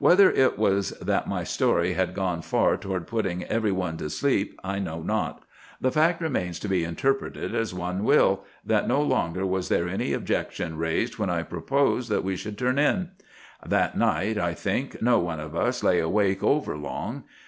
Whether 0.00 0.28
it 0.28 0.58
was 0.58 0.90
that 1.00 1.28
my 1.28 1.44
story 1.44 1.92
had 1.92 2.14
gone 2.16 2.42
far 2.42 2.76
toward 2.76 3.06
putting 3.06 3.44
every 3.44 3.70
one 3.70 3.96
to 3.98 4.10
sleep, 4.10 4.58
I 4.64 4.80
know 4.80 5.02
not. 5.02 5.44
The 5.80 5.92
fact 5.92 6.20
remains, 6.20 6.58
to 6.58 6.68
be 6.68 6.82
interpreted 6.82 7.54
as 7.54 7.72
one 7.72 8.02
will, 8.02 8.42
that 8.66 8.88
no 8.88 9.00
longer 9.02 9.46
was 9.46 9.68
there 9.68 9.86
any 9.88 10.14
objection 10.14 10.78
raised 10.78 11.16
when 11.20 11.30
I 11.30 11.44
proposed 11.44 12.10
that 12.10 12.24
we 12.24 12.34
should 12.34 12.58
turn 12.58 12.76
in. 12.80 13.10
That 13.64 13.96
night, 13.96 14.36
I 14.36 14.52
think, 14.52 15.00
no 15.00 15.20
one 15.20 15.38
of 15.38 15.54
us 15.54 15.84
lay 15.84 16.00
awake 16.00 16.42
over 16.42 16.76
long. 16.76 17.22